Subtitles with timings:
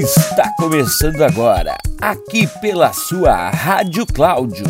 [0.00, 4.64] Está começando agora, aqui pela sua Rádio Cláudio,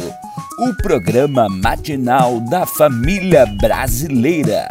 [0.58, 4.68] o programa matinal da família brasileira.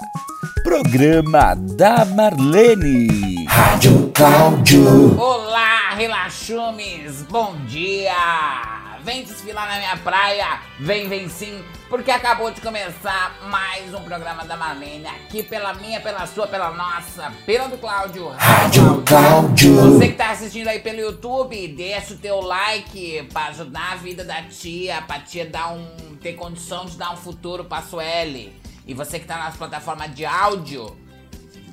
[0.61, 3.45] Programa da Marlene.
[3.47, 5.17] Rádio Cláudio.
[5.17, 8.88] Olá, relaxumes, bom dia!
[9.09, 14.45] Vem desfilar na minha praia, vem, vem sim, porque acabou de começar mais um programa
[14.45, 18.29] da Marlene, aqui pela minha, pela sua, pela nossa, pela do Cláudio.
[18.37, 19.93] Rádio Cláudio.
[19.93, 24.23] Você que tá assistindo aí pelo YouTube, deixa o teu like pra ajudar a vida
[24.23, 28.55] da tia, pra tia dar um, ter condição de dar um futuro pra Sueli.
[28.85, 30.95] E você que tá nas plataformas de áudio,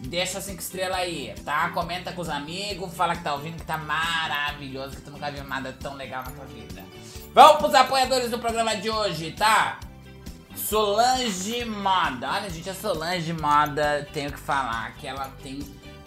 [0.06, 1.68] deixa cinco estrelas aí, tá?
[1.68, 5.44] Comenta com os amigos, fala que tá ouvindo, que tá maravilhoso, que tu nunca viu
[5.44, 6.95] nada tão legal na tua vida.
[7.36, 9.78] Vamos pros apoiadores do programa de hoje, tá?
[10.56, 12.30] Solange Moda.
[12.32, 15.58] Olha, gente, a Solange Moda, tenho que falar que ela tem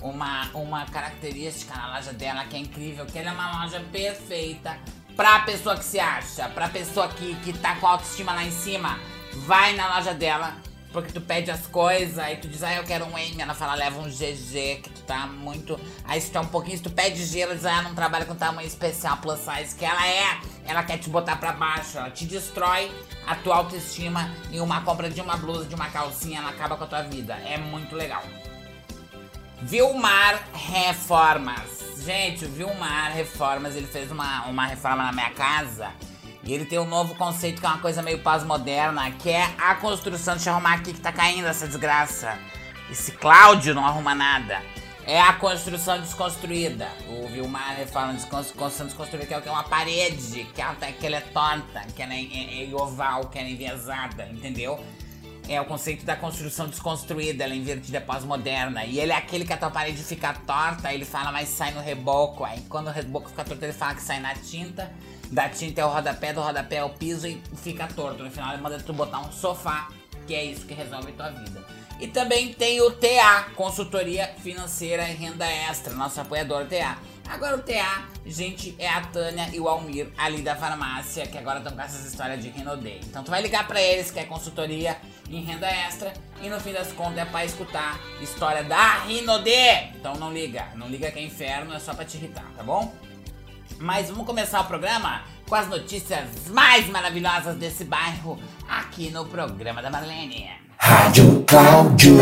[0.01, 4.75] uma, uma característica na loja dela que é incrível, que ela é uma loja perfeita
[5.15, 8.51] pra pessoa que se acha, pra pessoa que, que tá com a autoestima lá em
[8.51, 8.97] cima.
[9.45, 10.55] Vai na loja dela,
[10.91, 13.75] porque tu pede as coisas, aí tu diz, ah, eu quero um M, ela fala,
[13.75, 15.79] leva um GG, que tu tá muito.
[16.05, 18.33] Aí se tu tá um pouquinho, se tu pede gelo, diz, ah, não trabalha com
[18.33, 22.25] tamanho especial plus size, que ela é, ela quer te botar pra baixo, ela te
[22.25, 22.91] destrói
[23.25, 26.83] a tua autoestima em uma compra de uma blusa, de uma calcinha, ela acaba com
[26.83, 27.33] a tua vida.
[27.35, 28.23] É muito legal.
[29.61, 31.79] Vilmar Reformas.
[32.03, 35.91] Gente, o Vilmar Reformas, ele fez uma, uma reforma na minha casa.
[36.43, 39.75] E ele tem um novo conceito que é uma coisa meio pós-moderna, que é a
[39.75, 40.35] construção.
[40.35, 42.39] Deixa eu arrumar aqui que tá caindo essa desgraça.
[42.89, 44.61] Esse Cláudio não arruma nada.
[45.09, 46.87] É a construção desconstruída.
[47.07, 51.15] O Vilmar fala de construção desconstruída, que é é uma parede, que ela, que ela
[51.15, 54.79] é torta, que ela é, é, é oval, que ela é enviesada, entendeu?
[55.47, 58.85] É o conceito da construção desconstruída, ela é invertida pós-moderna.
[58.85, 61.81] E ele é aquele que a tua parede fica torta, ele fala, mas sai no
[61.81, 62.43] reboco.
[62.43, 64.91] Aí quando o reboco fica torto, ele fala que sai na tinta.
[65.31, 68.21] Da tinta é o rodapé, do rodapé é o piso e fica torto.
[68.23, 69.87] No final ele manda tu botar um sofá,
[70.27, 71.78] que é isso que resolve tua vida.
[71.99, 76.97] E também tem o TA, Consultoria Financeira e Renda Extra, nosso apoiador TA.
[77.27, 81.59] Agora o TA, gente, é a Tânia e o Almir ali da farmácia, que agora
[81.59, 82.99] estão com essas histórias de Rinodê.
[83.03, 84.97] Então tu vai ligar para eles, que é consultoria
[85.29, 89.89] em renda extra, e no fim das contas é pra escutar história da Rinodê.
[89.95, 92.91] Então não liga, não liga que é inferno, é só pra te irritar, tá bom?
[93.77, 99.81] Mas vamos começar o programa com as notícias mais maravilhosas desse bairro aqui no programa
[99.81, 100.68] da Marlene.
[100.89, 102.17] Rádio Cláudio.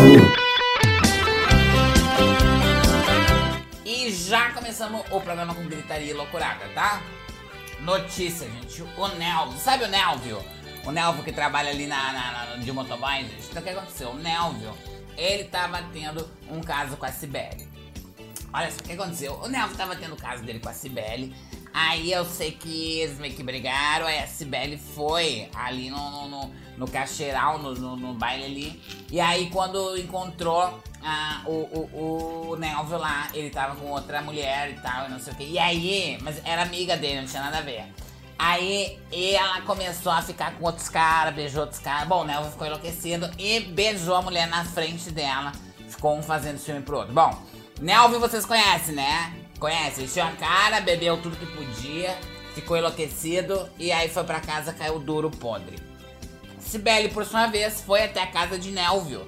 [3.86, 7.02] E já começamos o programa com gritaria e loucurada, tá?
[7.80, 8.82] Notícia, gente.
[8.82, 10.44] O Nelvio, sabe o Nelvio?
[10.86, 13.48] O Nelvio que trabalha ali na, na, na de motoboy, gente.
[13.50, 14.10] Então o que aconteceu?
[14.10, 14.78] O Nelvio,
[15.16, 17.70] ele tava tendo um caso com a Cibele.
[18.52, 19.40] Olha só o que aconteceu.
[19.42, 21.34] O Nelvio tava tendo o caso dele com a Cibele.
[21.80, 26.28] Aí eu sei que eles meio que brigaram, aí a Cibele foi ali no, no,
[26.28, 28.82] no, no no, no, no, baile ali.
[29.12, 34.72] E aí quando encontrou ah, o, o, o Nelvio lá, ele tava com outra mulher
[34.72, 35.44] e tal, e não sei o que.
[35.44, 37.86] E aí, mas era amiga dele, não tinha nada a ver.
[38.40, 42.08] Aí ela começou a ficar com outros caras, beijou outros caras.
[42.08, 45.52] Bom, o Nelvio ficou enlouquecido e beijou a mulher na frente dela.
[45.88, 47.14] Ficou um fazendo filme pro outro.
[47.14, 47.40] Bom,
[47.80, 49.47] Nelvio vocês conhecem, né?
[49.60, 50.04] Conhece?
[50.04, 52.16] Encheu a cara, bebeu tudo que podia,
[52.54, 55.78] ficou enlouquecido e aí foi pra casa, caiu duro podre.
[56.60, 59.28] Sibeli, por sua vez, foi até a casa de Nelvio.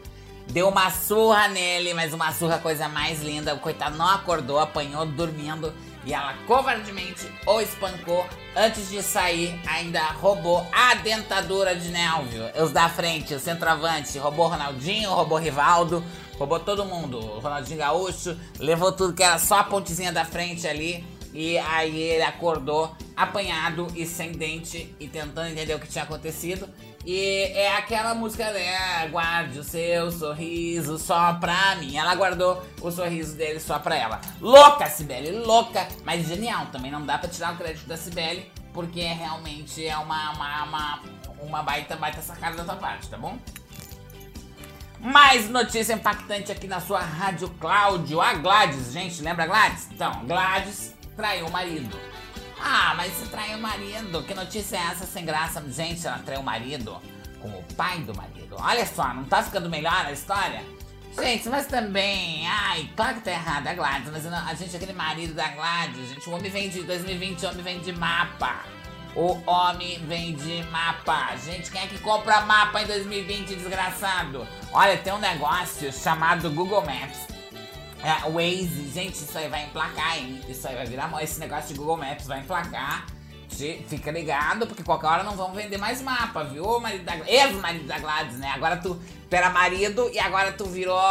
[0.51, 3.53] Deu uma surra nele, mas uma surra coisa mais linda.
[3.53, 5.73] O coitado não acordou, apanhou dormindo.
[6.05, 8.25] E ela covardemente o espancou.
[8.55, 12.43] Antes de sair, ainda roubou a dentadura de Nelvio.
[12.61, 14.17] Os da frente, o centroavante.
[14.17, 16.03] Roubou Ronaldinho, roubou Rivaldo,
[16.39, 17.19] roubou todo mundo.
[17.19, 21.05] O Ronaldinho Gaúcho, levou tudo que era só a pontezinha da frente ali.
[21.31, 26.67] E aí ele acordou apanhado e sem dente e tentando entender o que tinha acontecido.
[27.05, 29.07] E é aquela música, né?
[29.09, 31.97] Guarde o seu sorriso só pra mim.
[31.97, 34.19] Ela guardou o sorriso dele só pra ela.
[34.41, 36.67] Louca, Sibeli, louca, mas genial.
[36.67, 40.99] Também não dá pra tirar o crédito da Sibeli, porque realmente é uma, uma, uma,
[41.41, 43.37] uma baita, baita sacada da tua parte, tá bom?
[45.01, 48.19] Mais notícia impactante aqui na sua Rádio Cláudio.
[48.19, 49.87] A Gladys, gente, lembra Gladys?
[49.91, 51.97] Então, Gladys traiu o marido.
[52.61, 54.21] Ah, mas você traiu o marido.
[54.23, 55.63] Que notícia é essa sem graça?
[55.69, 56.97] Gente, ela traiu o marido
[57.41, 58.57] com o pai do marido.
[58.59, 60.61] Olha só, não tá ficando melhor a história?
[61.17, 65.33] Gente, mas também, ai, claro que tá errado a Gladys, mas a gente, aquele marido
[65.33, 68.63] da Gladys, gente, o homem vem de 2020, o homem vem de mapa.
[69.15, 71.35] O homem vem de mapa.
[71.37, 74.47] Gente, quem é que compra mapa em 2020, desgraçado?
[74.71, 77.27] Olha, tem um negócio chamado Google Maps.
[78.03, 80.41] É, Waze, gente, isso aí vai emplacar, hein?
[80.47, 81.11] Isso aí vai virar.
[81.21, 83.05] Esse negócio de Google Maps vai emplacar.
[83.87, 86.79] Fica ligado, porque qualquer hora não vão vender mais mapa, viu?
[86.79, 88.51] Marido da, ex-marido da Gladys, né?
[88.55, 88.97] Agora tu
[89.29, 91.01] era marido e agora tu virou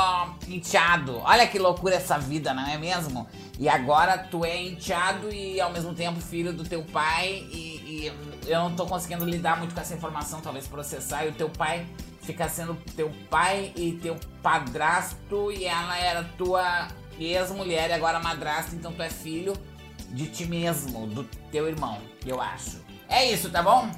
[0.47, 1.21] enteado.
[1.25, 3.29] Olha que loucura essa vida, não é mesmo?
[3.59, 8.13] E agora tu é enteado e ao mesmo tempo filho do teu pai e, e
[8.47, 11.25] eu não tô conseguindo lidar muito com essa informação, talvez processar.
[11.25, 11.85] E o teu pai
[12.23, 16.87] fica sendo teu pai e teu padrasto e ela era tua
[17.19, 19.55] ex-mulher e agora madrasta, então tu é filho
[20.11, 22.81] de ti mesmo, do teu irmão, eu acho.
[23.09, 23.91] É isso, tá bom?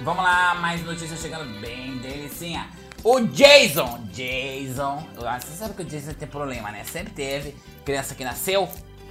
[0.00, 2.68] Vamos lá, mais notícias chegando bem delicinha.
[3.04, 6.84] O Jason, Jason, você sabe que o Jason tem problema, né?
[6.84, 7.54] Sempre teve.
[7.84, 8.68] Criança que nasceu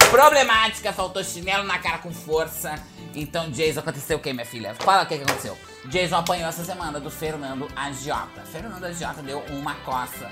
[0.10, 2.76] problemática, faltou chinelo na cara com força.
[3.14, 4.76] Então, Jason, aconteceu o que, minha filha?
[4.76, 5.58] Fala o que, que aconteceu.
[5.86, 8.42] Jason apanhou essa semana do Fernando Agiota.
[8.52, 10.32] Fernando Agiota deu uma coça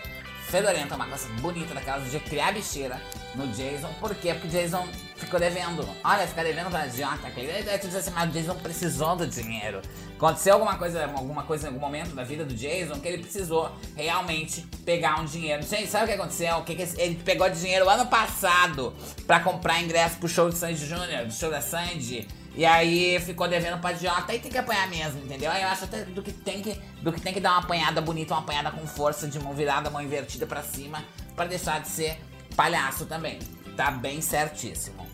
[0.54, 3.02] fedorenta, uma coisa bonita daquelas de criar bicheira
[3.34, 3.90] no Jason.
[4.00, 4.36] Por quê?
[4.36, 5.84] Porque o Jason ficou devendo.
[6.04, 7.32] Olha, ficar devendo pra Jota.
[7.66, 9.82] Daí tu diz assim, mas o Jason precisou do dinheiro.
[10.16, 13.72] Aconteceu alguma coisa, alguma coisa em algum momento da vida do Jason que ele precisou
[13.96, 15.64] realmente pegar um dinheiro.
[15.64, 16.58] Gente, sabe o que aconteceu?
[16.58, 18.94] O que, que ele pegou dinheiro ano passado
[19.26, 22.28] pra comprar ingresso pro show de Sandy Júnior, do show da Sandy.
[22.56, 25.52] E aí ficou devendo pra Jota e tem que apanhar mesmo, entendeu?
[25.52, 28.00] Aí eu acho até do que tem que, do que, tem que dar uma apanhada
[28.00, 31.04] bonita, uma apanhada com força, de mão virada, mão invertida pra cima,
[31.36, 32.20] pra deixar de ser
[32.56, 33.40] palhaço também.
[33.76, 35.08] Tá bem certíssimo.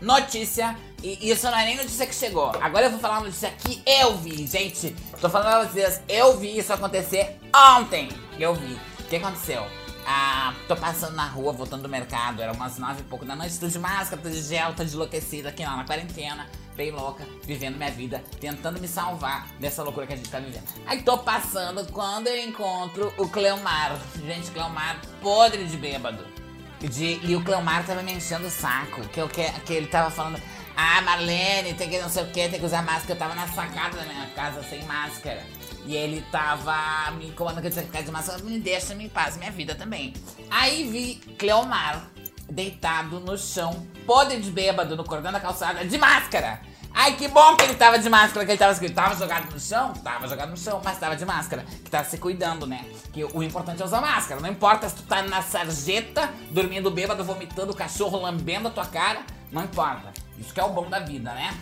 [0.00, 2.52] Notícia, e isso não é nem notícia que chegou.
[2.60, 4.94] Agora eu vou falar uma notícia que eu vi, gente.
[5.20, 7.40] Tô falando pra vocês, eu vi isso acontecer
[7.76, 8.08] ontem.
[8.38, 8.74] Eu vi.
[9.00, 9.83] O que aconteceu?
[10.06, 13.58] Ah, tô passando na rua, voltando do mercado, era umas nove e pouco da noite,
[13.58, 16.46] tô de máscara, tô de gel, tô enlouquecida aqui lá na quarentena,
[16.76, 20.64] bem louca, vivendo minha vida, tentando me salvar dessa loucura que a gente tá vivendo.
[20.86, 23.98] Aí tô passando quando eu encontro o Cleomar.
[24.26, 26.24] Gente, Cleomar podre de bêbado.
[26.80, 29.00] De, e o Cleomar tava me enchendo o saco.
[29.08, 30.38] Que, eu, que, que ele tava falando.
[30.76, 33.12] Ah, Marlene, tem que não sei o que, tem que usar máscara.
[33.12, 35.42] Eu tava na sacada da minha casa sem máscara.
[35.86, 38.42] E ele tava me incomodando que eu tinha que ficar de máscara.
[38.42, 40.12] Me deixa em paz, minha vida também.
[40.50, 42.06] Aí vi Cleomar
[42.50, 46.60] deitado no chão, podre de bêbado, no cordão da calçada, de máscara.
[46.96, 48.94] Ai, que bom que ele tava de máscara, que ele tava escrito.
[48.94, 49.92] Tava jogado no chão?
[49.94, 51.64] Tava jogado no chão, mas tava de máscara.
[51.84, 52.84] Que tava se cuidando, né?
[53.12, 54.40] Que o importante é usar máscara.
[54.40, 58.86] Não importa se tu tá na sarjeta, dormindo bêbado, vomitando, o cachorro lambendo a tua
[58.86, 59.22] cara.
[59.50, 60.13] Não importa.
[60.38, 61.54] Isso que é o bom da vida, né?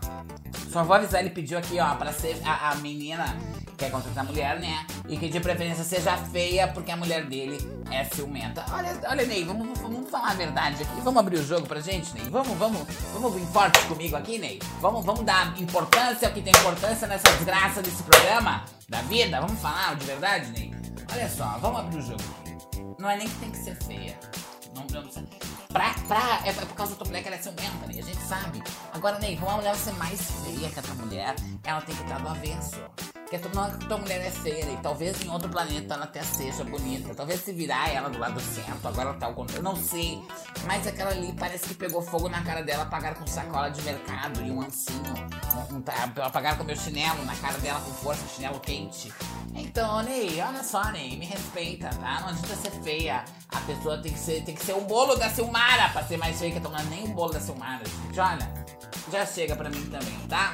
[0.71, 3.35] Só vou avisar, ele pediu aqui, ó, pra ser a, a menina
[3.77, 4.85] quer contratar mulher, né?
[5.07, 7.57] E que de preferência seja feia, porque a mulher dele
[7.91, 8.65] é ciumenta.
[8.71, 11.01] Olha, olha, Ney, vamos, vamos falar a verdade aqui.
[11.01, 12.29] Vamos abrir o jogo pra gente, Ney?
[12.29, 14.59] Vamos, vamos, vamos vir forte comigo aqui, Ney?
[14.79, 19.41] Vamos, vamos dar importância ao que tem importância nessa desgraça desse programa da vida?
[19.41, 20.71] Vamos falar de verdade, Ney?
[21.11, 22.23] Olha só, vamos abrir o jogo.
[22.99, 24.17] Não é nem que tem que ser feia.
[24.75, 25.23] Não, não ser.
[25.73, 27.99] Pra, pra, é por causa da tua mulher que ela é ciumenta, Ney.
[27.99, 28.63] A gente sabe.
[28.93, 32.03] Agora, Ney, como a mulher ser mais feia que a tua mulher, ela tem que
[32.03, 32.79] estar do avesso.
[33.39, 37.13] Tu, não, tua mulher é feia e talvez em outro planeta ela até seja bonita.
[37.15, 39.63] Talvez se virar ela do lado certo, agora ela tá ao contrário.
[39.63, 40.21] Não sei.
[40.65, 44.41] Mas aquela ali parece que pegou fogo na cara dela, apagaram com sacola de mercado
[44.41, 45.13] e um ancinho.
[45.71, 45.83] Um, um,
[46.23, 49.13] apagaram com meu chinelo na cara dela com força, chinelo quente.
[49.55, 52.21] Então, Ney, olha só, Ney, me respeita, tá?
[52.21, 53.23] Não adianta ser feia.
[53.49, 56.39] A pessoa tem que ser, tem que ser o bolo da Silmara pra ser mais
[56.39, 58.19] feia que a nem o bolo da Silmara, gente.
[58.19, 58.53] Olha,
[59.11, 60.53] já chega pra mim também, tá?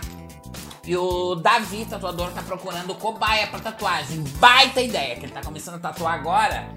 [0.89, 4.23] E o Davi, tatuador, tá procurando cobaia pra tatuagem.
[4.39, 6.67] Baita ideia, que ele tá começando a tatuar agora.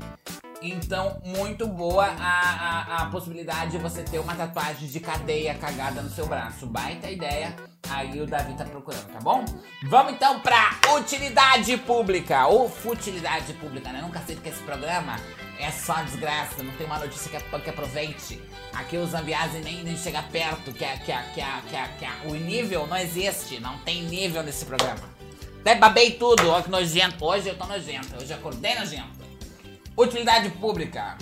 [0.63, 6.01] Então, muito boa a, a, a, possibilidade de você ter uma tatuagem de cadeia cagada
[6.01, 6.67] no seu braço.
[6.67, 7.55] Baita ideia.
[7.91, 9.45] Aí o Davi tá procurando, tá bom?
[9.89, 12.47] Vamos então pra utilidade pública.
[12.47, 14.03] Ou futilidade pública, né?
[14.03, 15.17] Nunca sei que esse programa
[15.59, 16.63] é só desgraça.
[16.63, 18.41] Não tem uma notícia que, que aproveite.
[18.73, 20.73] Aqui os Zambiase nem, nem chega perto.
[20.73, 23.59] Que, que, que, que, que, o nível não existe.
[23.59, 25.03] Não tem nível nesse programa.
[25.61, 26.49] Até babei tudo.
[26.49, 27.25] Olha que nojento.
[27.25, 28.17] Hoje eu tô nojento.
[28.17, 29.22] Hoje eu acordei nojento.
[29.97, 31.19] Utilidade pública.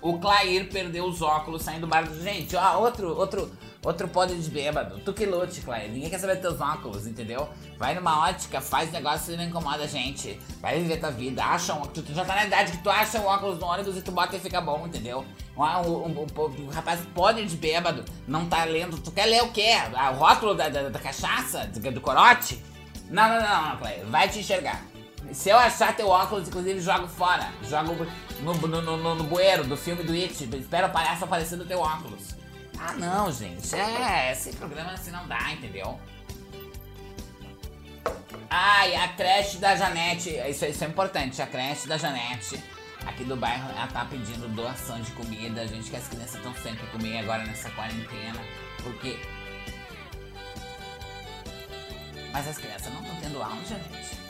[0.00, 2.06] O Clair perdeu os óculos saindo do bar.
[2.22, 3.50] Gente, ó, outro, outro,
[3.84, 5.00] outro podre de bêbado.
[5.00, 5.90] Tu que lute, Clair.
[5.90, 7.48] Ninguém quer saber teus óculos, entendeu?
[7.76, 10.38] Vai numa ótica, faz negócio e não incomoda a gente.
[10.60, 11.44] Vai viver tua vida.
[11.44, 13.96] Acha um, tu, tu já tá na idade que tu acha um óculos no ônibus
[13.96, 15.26] e tu bota e fica bom, entendeu?
[15.56, 18.98] Um, um, um, um rapaz podre de bêbado, não tá lendo.
[18.98, 19.72] Tu quer ler o quê?
[20.12, 21.66] O rótulo da, da, da cachaça?
[21.66, 22.62] Do, do corote?
[23.10, 24.04] Não, não, não, não, Clair.
[24.06, 24.84] Vai te enxergar.
[25.36, 27.52] Se eu achar teu óculos, inclusive, jogo fora.
[27.62, 28.06] Jogo
[28.40, 30.48] no, no, no, no bueiro do filme do It.
[30.56, 32.34] Espero o palhaço aparecer no teu óculos.
[32.78, 33.76] Ah, não, gente.
[33.76, 36.00] É, esse programa assim não dá, entendeu?
[38.50, 40.30] E a creche da Janete.
[40.48, 41.42] Isso, isso é importante.
[41.42, 42.58] A creche da Janete
[43.04, 45.60] aqui do bairro, ela tá pedindo doação de comida.
[45.60, 48.40] A gente que as crianças estão sempre comer agora nessa quarentena.
[48.82, 49.18] Porque.
[52.32, 54.25] Mas as crianças não estão tendo aula, gente.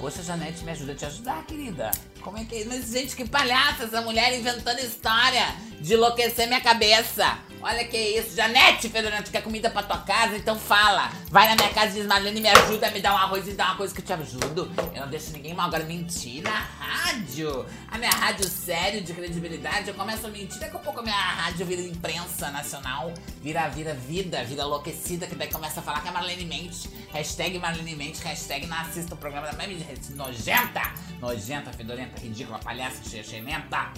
[0.00, 1.90] Poxa, Janete, me ajuda a te ajudar, querida.
[2.22, 2.64] Como é que é?
[2.64, 5.44] Mas, gente, que palhaça essa mulher inventando história
[5.80, 7.38] de enlouquecer minha cabeça.
[7.62, 8.34] Olha que isso.
[8.34, 10.36] Janete, Fedorento, tu quer comida pra tua casa?
[10.36, 11.10] Então fala.
[11.30, 13.66] Vai na minha casa e diz, Marlene, me ajuda, me dá um arroz e dá
[13.66, 14.70] uma coisa que eu te ajudo.
[14.94, 15.66] Eu não deixo ninguém mal.
[15.66, 17.66] Agora, mentir na rádio.
[17.90, 20.58] A minha rádio sério, de credibilidade, eu começo a mentir.
[20.58, 23.12] Daqui a pouco a minha rádio vira imprensa nacional.
[23.42, 25.26] Vira, vira vida, vira enlouquecida.
[25.26, 26.88] Que daí começa a falar que a Marlene mente.
[27.12, 29.84] Hashtag Marlene mente, hashtag não assista o programa da Mami
[30.14, 30.94] nojenta.
[31.20, 33.92] Nojenta, fedorenta, ridícula, palhaça, xixenta.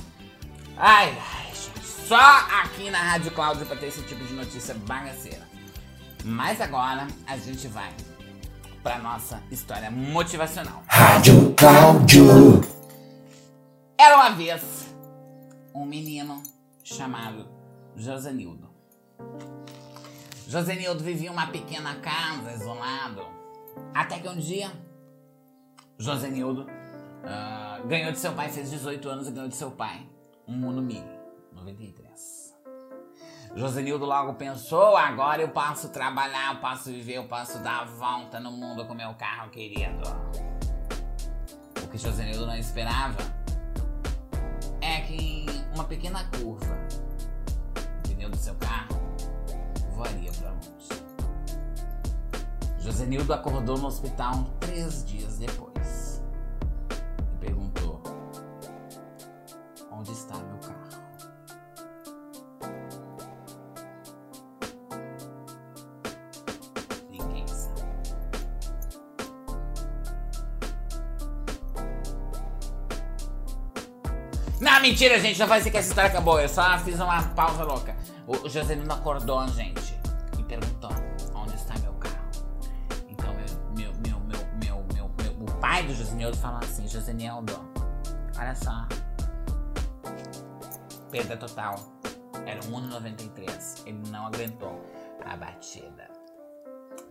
[0.77, 1.52] Ai, ai.
[1.83, 2.17] Só
[2.63, 5.47] aqui na Rádio Cláudio pra ter esse tipo de notícia bagaceira.
[6.25, 7.93] Mas agora a gente vai
[8.83, 10.83] pra nossa história motivacional.
[10.87, 12.61] Rádio Cláudio.
[13.99, 14.95] Era uma vez
[15.75, 16.43] um menino
[16.85, 17.49] chamado
[17.97, 18.69] Josenildo.
[20.47, 23.25] Josenildo vivia em uma pequena casa, isolado.
[23.95, 24.71] Até que um dia,
[25.99, 30.07] Josenildo uh, ganhou de seu pai, fez 18 anos e ganhou de seu pai
[30.47, 31.22] um Uno Mille
[31.55, 32.55] 93.
[33.55, 38.41] Josenildo logo pensou: agora eu posso trabalhar, eu posso viver, eu posso dar a volta
[38.41, 40.03] no mundo com meu carro querido.
[41.83, 43.19] O que Josenildo não esperava
[44.81, 46.79] é que uma pequena curva,
[47.77, 48.99] o pneu do seu carro
[49.91, 51.03] voaria para longe.
[52.79, 55.73] Josenildo acordou no hospital três dias depois.
[60.03, 60.52] onde está meu
[74.63, 75.45] Não, mentira, gente.
[75.45, 76.41] Vai ser que essa história acabou.
[76.41, 77.97] Eu só fiz uma pausa louca.
[78.29, 79.99] O Joselino acordou, gente,
[80.39, 80.91] e perguntou:
[81.35, 82.31] onde está meu carro?
[83.09, 87.59] Então, meu, meu, meu, meu, meu, meu, o pai do Josenildo falou assim: Josenildo,
[88.39, 88.87] olha só
[91.11, 91.75] perda total.
[92.47, 93.83] Era um 1,93.
[93.85, 94.81] Ele não aguentou
[95.25, 96.09] a batida.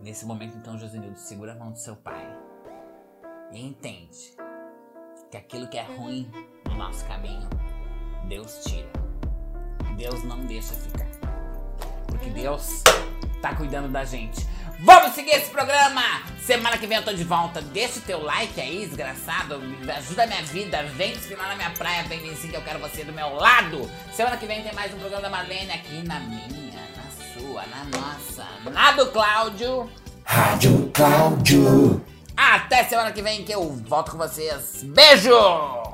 [0.00, 2.26] Nesse momento, então, Josenildo segura a mão do seu pai
[3.52, 4.34] e entende
[5.30, 6.30] que aquilo que é ruim
[6.72, 7.48] no nosso caminho,
[8.24, 8.88] Deus tira.
[9.96, 11.06] Deus não deixa ficar.
[12.06, 12.82] Porque Deus
[13.40, 14.46] tá cuidando da gente.
[14.80, 16.02] Vamos seguir esse programa!
[16.40, 17.60] Semana que vem eu tô de volta.
[17.60, 19.60] Deixa o teu like aí, desgraçado.
[19.96, 20.82] Ajuda a minha vida.
[20.94, 22.02] Vem desfilar na minha praia.
[22.04, 23.88] Vem sim que eu quero você do meu lado.
[24.12, 27.84] Semana que vem tem mais um programa da Marlene aqui na minha, na sua, na
[27.96, 29.88] nossa, na do Cláudio.
[30.24, 32.04] Rádio Cláudio.
[32.36, 34.82] Até semana que vem que eu volto com vocês.
[34.82, 35.91] Beijo!